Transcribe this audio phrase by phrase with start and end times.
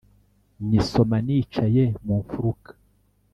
[0.67, 2.71] Nyisoma nicaye mu mfuruka